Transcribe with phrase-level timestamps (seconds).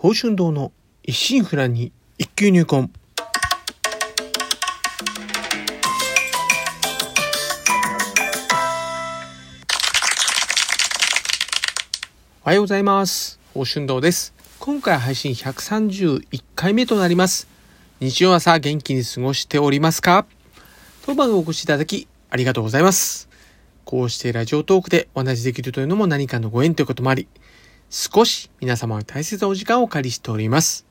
[0.00, 0.70] 宝春堂の
[1.02, 2.88] 一心不乱に一級入魂。
[12.44, 13.40] おはようございます。
[13.48, 14.32] 宝春堂です。
[14.60, 17.48] 今回配信131回目となります。
[17.98, 20.26] 日曜朝元気に過ごしておりますか？
[21.04, 23.28] 当番をお越しいただきありがとうございます。
[23.84, 27.26] こうしてラジオトークでお話しできるというのも何かのご縁ということもあり、
[27.90, 30.86] 少し皆様の大切なお時間をお借りしております。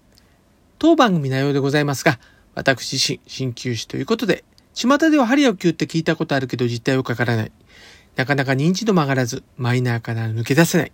[0.80, 2.20] 当番組内容でございますが、
[2.55, 7.52] 私自身、鍼灸師ということで、巷では針を灸って聞いたことあるけど実態をかからない。
[8.16, 10.91] なかなか認知度も上がらず、マイナーから抜け出せない。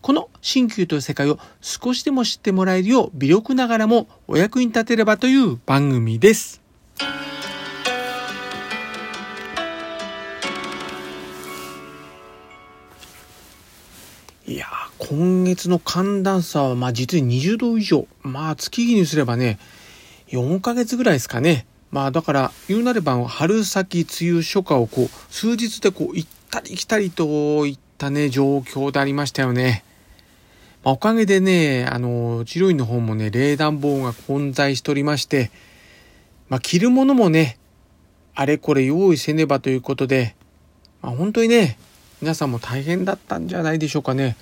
[0.00, 6.62] この鍼灸という世界を少しでも知ってもらえるよう微力ながらもお役に立てればという番組です。
[14.46, 14.66] いや、
[14.98, 18.06] 今月の寒暖差は、まあ実に20度以上。
[18.20, 19.58] まあ月日にすればね、
[20.28, 21.66] 4ヶ月ぐらいですかね。
[21.90, 29.82] まあだから、言うなれば春先、梅雨、初夏をこう、数日でこう、行ったり来たりといったね、状況でありましたよね。
[30.84, 35.50] まあ、おかげでね、あの、治療院の方もね、冷暖房が混在しておりまして、
[36.50, 37.58] まあ着るものもね、
[38.34, 40.36] あれこれ用意せねばということで、
[41.00, 41.78] まあ本当にね、
[42.24, 44.34] 皆さんも大変だったんじゃないでしょうかね。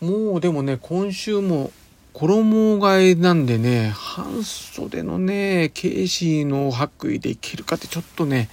[0.00, 1.72] もうでもね、今週も
[2.12, 8.48] 衣替えなんでね、半袖のね、ケーシーの白衣でいけるかってちょっとね、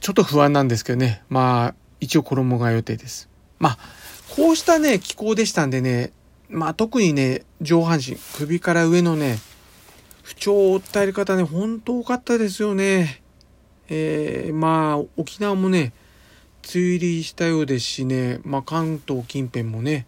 [0.00, 1.22] ちょっと不安なんですけどね。
[1.28, 3.28] まあ、一応衣替え予定です。
[3.60, 3.78] まあ、
[4.34, 6.10] こうしたね、気候でしたんでね、
[6.48, 9.38] まあ特にね、上半身、首から上のね、
[10.24, 13.22] 不調を訴える方ね、本当多かったですよね。
[13.88, 15.92] えー、まあ、沖縄もね、
[16.74, 20.06] 梅雨入りしたようですしね、まあ、関東近辺もね、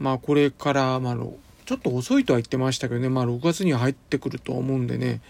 [0.00, 5.20] まあ、これから、まあ、ちょっと遅いとは言ってましたけどね、まあ、6月には入ってくると思うんでね、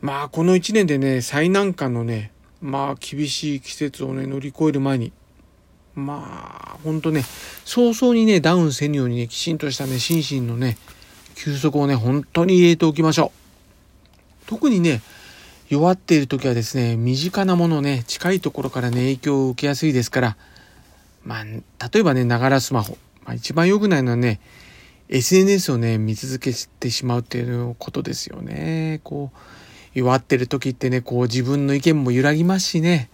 [0.00, 5.12] まあ、この1年でね、最難関のね、まあ、厳しい季節をね、乗り越える前に、
[5.94, 7.22] まあ、ほんとね、
[7.64, 10.78] 早々にね、ダウンせぬようにね、きちんとしたね、心身のね、
[11.34, 14.46] 休息をね、本当に入れておきましょう。
[14.46, 15.02] 特にね、
[15.68, 20.36] 弱っている時はですね、身近なものね、近いところからね、影響を受けやすいですから、
[21.24, 22.96] まあ、例えばね、ながらスマホ。
[23.24, 24.40] まあ、一番良くないのはね、
[25.08, 29.00] SNS をね、見続けてしまうっていうことですよね。
[29.02, 29.38] こう、
[29.98, 33.10] 弱ってる時ってね、こう自分の意見も揺らぎますしね、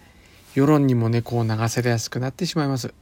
[0.53, 2.93] 世論にもね、こう流されやすくなってしまいます。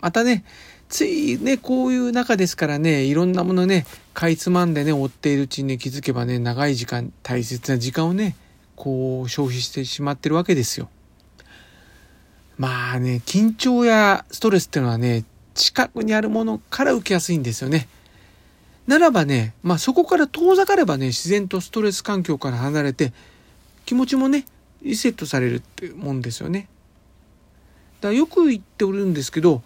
[0.00, 0.44] またね、
[0.88, 8.34] ついね、こういう中ですからね、いろんなものね、かいつまんでね、追っているうちにね、気づけばね、長い時間、大切な時間をね、
[8.76, 10.88] こう消費してしまってるわけですよ。
[12.58, 17.88] まあね、緊張やストレスっていうのはね、近くにあるものから受けやすいんですよね。
[18.86, 23.12] ならばね、まあそこから遠ざかればね、自然とストレス環境から離れて、
[23.84, 24.46] 気持ちもね、
[24.82, 26.68] リセットされるってもんですよね。
[28.00, 29.62] だからよく言っておるんですけど、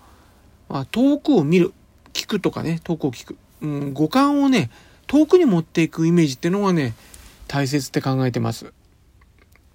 [0.68, 1.72] まあ、遠くを見る、
[2.12, 3.36] 聞くとかね、遠くを聞く。
[3.60, 4.70] うん、五感をね、
[5.06, 6.94] 遠くに持っていくイメージっていうのがね、
[7.48, 8.72] 大切って考えてます。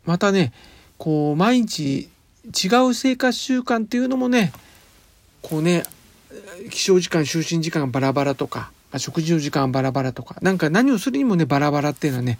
[0.05, 0.53] またね、
[0.97, 2.09] こう、毎日
[2.45, 4.53] 違う生活習慣っていうのもね、
[5.41, 5.83] こうね、
[6.69, 12.39] 起床時間、就寝時間バラバラとか、食事の時間バラバラとか、なんか何をするにもね、バラバラっていうのはね、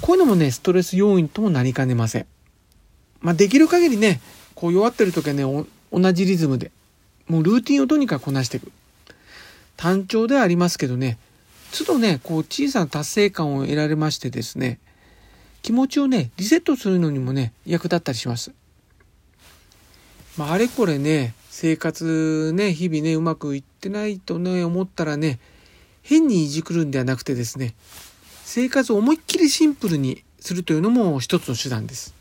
[0.00, 2.26] こういうのもね、ストレス要因ともなりかねません。
[3.20, 4.20] まあ、できる限りね、
[4.54, 5.44] こう弱ってる時はね、
[5.92, 6.70] 同じリズムで、
[7.28, 8.72] もうルーティンをとにかくこなしていく。
[9.76, 11.18] 単調ではありますけどね、
[11.72, 14.78] 都度ね、こう小さな達成感を得られましてですね、
[15.64, 18.52] 気持ちをね、リセットするのにもね、役立ったりします。
[20.36, 25.40] まあ、あれこれね、生活ね、日々ね、うまくいってないとね、思ったらね、
[26.02, 27.74] 変にいじくるんではなくてですね、
[28.44, 32.14] 生活を思いっきりシンプルにするというのも一つの手段です。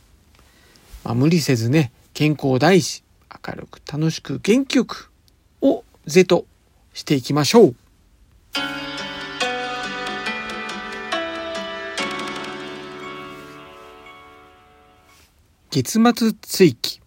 [1.03, 3.03] まあ、無理せずね、健康第一、
[3.45, 5.11] 明るく楽しく元気よく
[5.59, 6.45] を是と
[6.93, 7.75] していきましょう。
[15.73, 17.01] 月末追記。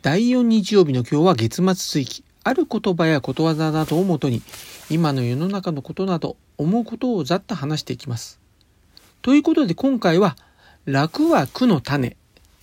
[0.00, 2.22] 第4日曜日の今日は月末追記。
[2.44, 4.40] ある言葉やことわざなどをもとに
[4.88, 8.38] 今の世の中のことなど思うことをざっと話していきます。
[9.20, 10.36] ということで今回は
[10.84, 12.16] 楽は苦の種、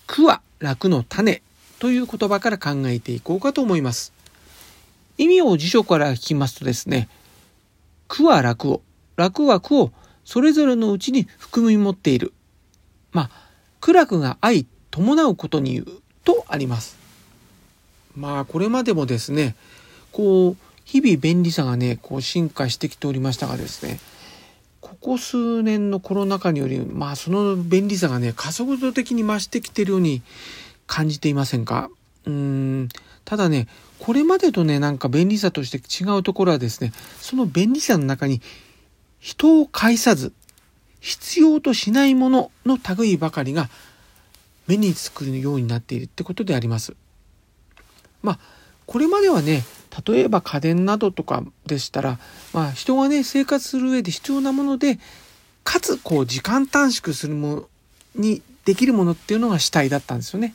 [0.07, 1.41] 苦は楽の種。
[1.79, 4.13] という言葉から考えていこうかと思います。
[5.17, 7.09] 意味を辞書から聞きますとですね、
[8.07, 8.81] 苦は楽を、
[9.17, 9.91] 楽は苦を
[10.23, 12.33] それぞれのうちに含み持っている。
[13.11, 13.29] まあ、
[13.81, 15.85] 苦楽が愛伴うことに言う
[16.23, 16.97] とあります。
[18.15, 19.55] まあこれまでもですね、
[20.11, 20.55] こう、
[20.85, 23.99] 日々便利さがね、こう進化してきておりましたがですね、
[24.81, 30.21] ここ数年のコロナ禍により、まあその便利さがね、加速度的に増してきてるように
[30.85, 31.89] 感じていませんか？
[32.25, 32.89] うーん、
[33.25, 33.67] ただね、
[33.99, 38.41] これまでとね、なんか便利さとして違うところはですね、その便利さの中に
[39.19, 40.33] 人を介さず、
[40.99, 43.69] 必要としないものの類ばかりが
[44.67, 46.95] 目につくようになっているってことであります。
[48.21, 48.39] まあ、
[48.85, 49.63] これまではね、
[50.05, 52.19] 例えば家電などとかでしたら、
[52.53, 54.99] まあ、人がね生活する上で必要なもので
[55.63, 57.69] かつこう時間短縮するもの
[58.15, 60.53] にできるものっていうのが主体だったんですよね。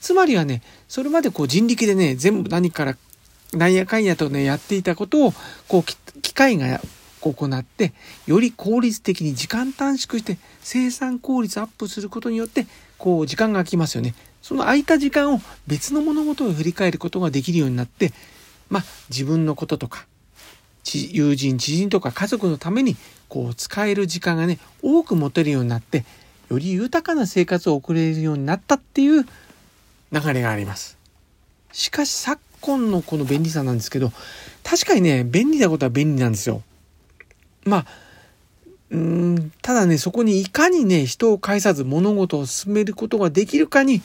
[0.00, 2.96] つまりはねそれまでこう人力でね全部何から
[3.52, 5.34] なんやかんやとねやっていたことを
[5.68, 6.80] こう機械が
[7.20, 7.92] 行って
[8.26, 12.66] より効率的に時間短縮して生産効率アップすることによって
[12.98, 14.14] こう時間が空きますよね。
[14.42, 18.12] その空いた時間を別の物事を振り返ることができるようになって
[18.70, 20.06] まあ、自分のこととか、
[20.84, 22.96] 友人、知人とか家族のために、
[23.28, 26.04] こう、使える時間がね、多く持てるようになって、
[26.48, 29.24] より豊かな生活を送れるようになったっていう
[30.12, 30.96] 流れがあります。
[31.72, 34.12] しかし、昨今のこの便利さなんですけど、
[34.62, 36.62] 確かにね、便利なことは便利なんですよ。
[37.64, 37.86] まあ、
[38.90, 44.02] うん、ただね、そこにいかにね、人を介さず物事を進めることができるかに、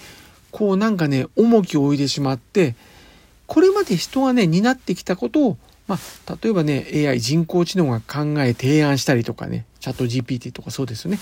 [0.51, 2.75] こうなんかね、重きを置いてしまって、
[3.47, 5.57] これまで人がね、担ってきたことを、
[5.87, 11.19] まあ、例えばね、AI 人工知能が考え提案したりとかね、チャット GPT とかそうですよね。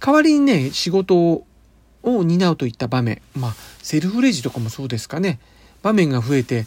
[0.00, 1.44] 代わりにね、仕事を
[2.02, 5.38] 担うといった場面、まあ、セルフレジとかもそうですかね、
[5.82, 6.66] 場面が増えて、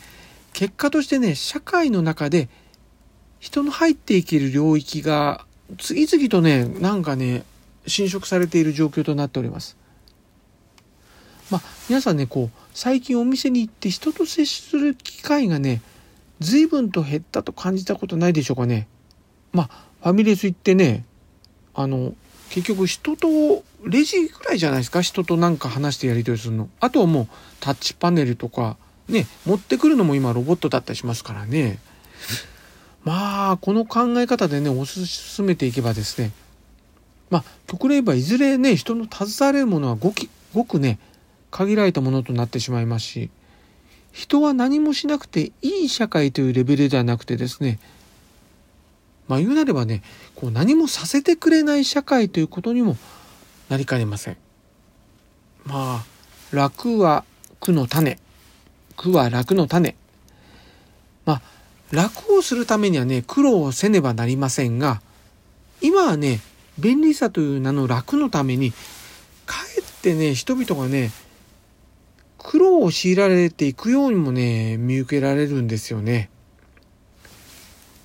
[0.53, 2.49] 結果としてね、社会の中で
[3.39, 5.45] 人の入っていける領域が
[5.77, 7.43] 次々とね、なんかね、
[7.85, 9.77] 侵食されている状況となっております。
[11.49, 15.81] まあ、皆さんね、こう、最近お店に行って人と接する機会がね、
[16.39, 18.87] 随分と減ったと感じたことないでしょうかね。
[19.53, 21.05] まあ、ファミレス行ってね、
[21.73, 22.13] あの、
[22.49, 25.01] 結局人と、レジぐらいじゃないですか？
[25.01, 26.67] 人となんか話してやり取りするの。
[26.79, 27.27] あとはもう
[27.59, 28.75] タッチパネルとか、
[29.07, 31.77] ね、持ってくるのも今ロボットだったりしますからね。
[33.07, 36.31] まあ、この考え方でね、推し進めていけばですね、
[37.29, 40.99] まあ、極例言えばいずれね、人の携われるものはごきごくね、
[41.51, 43.29] 限られたものとなってしまいますし
[44.11, 47.79] 人は何もしなくていい社会というレベルではなくてですね
[49.27, 50.01] まあ言うなればね
[50.35, 52.95] こう何もさせてくれない社会ということにも
[53.69, 54.37] なりかねません。
[55.65, 56.05] まあ
[56.55, 57.25] 楽は
[57.59, 58.17] 苦の種
[58.95, 59.95] 苦は楽の種
[61.91, 65.01] 楽をするためにはね苦労をせねばなりませんが
[65.81, 66.41] 今はね
[66.79, 68.71] 便利さという名の楽のために
[69.45, 71.11] かえってね人々がね
[72.47, 76.29] 苦労を強いられていくようにもね、見受けられるんですよね。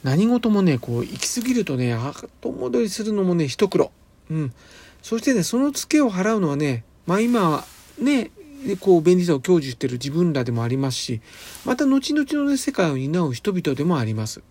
[0.03, 3.93] 何事もね、こう、行き過ぎるとね、後戻りするのもね、一苦労。
[4.31, 4.53] うん。
[5.01, 7.65] そしてね、そのツケを払うのはね、まあ今は
[8.01, 8.33] ね、
[8.81, 11.21] こう、便利さを享受している自分らでもありますし、
[11.65, 14.43] また後々の、ね、世界を担う人々でもあります。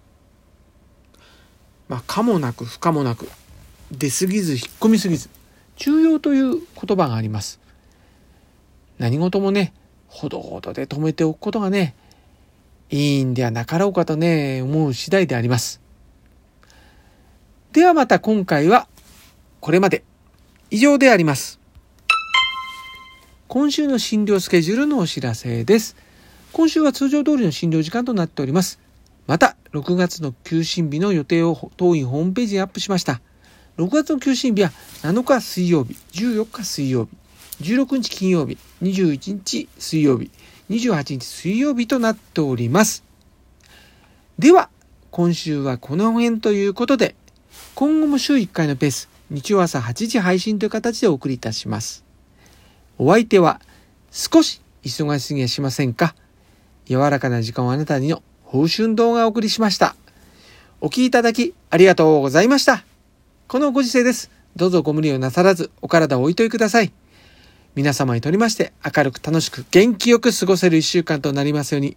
[1.87, 3.29] まあ、可もなく不可もなく、
[3.91, 5.29] 出過ぎず引っ込みすぎず、
[5.77, 7.59] 重要という言葉があります。
[8.97, 9.73] 何事もね、
[10.07, 11.95] ほどほどで止めておくことがね、
[12.89, 15.81] いいんではなかろうかとね、思う次第であります。
[17.71, 18.89] ではまた今回は
[19.62, 20.03] これまで
[20.69, 21.61] 以上であります。
[23.51, 25.98] 今週の診療スケジュールのお知らせです。
[26.53, 28.79] 今週は通常通りの診療時間となっております。
[29.27, 33.20] また、6月の休診日の予定を当院ホームページにアップしました。
[33.77, 37.10] 6月の休診日は7日水曜日、14日水曜
[37.60, 40.31] 日、16日金曜日、21日水曜日、
[40.70, 43.03] 28日水曜日となっております。
[44.39, 44.70] では、
[45.10, 47.15] 今週はこの辺ということで、
[47.75, 52.10] 今後も週1回のペース、日曜朝8時配信という形でお送りいたします。
[52.98, 53.62] お相手は、
[54.12, 56.15] 少し忙しすぎやしませんか？
[56.86, 59.95] 柔らかな時間をあなたにの報春動画をお送りしました。
[60.81, 62.83] お聴きいただきありがとうございました。
[63.48, 64.31] このご時世です。
[64.55, 66.91] どうぞご無理をなさらずお体をおいといください。
[67.75, 71.95] 皆様にとりまして明るく楽しく元気よく過ごせる一週間となりますように。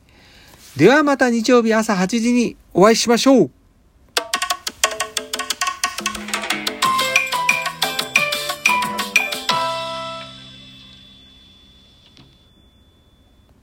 [0.76, 3.50] ではまた日曜日朝8時にお会いしましょう